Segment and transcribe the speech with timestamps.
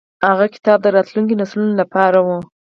[0.29, 2.27] هغه کتاب د راتلونکو نسلونو لپاره و.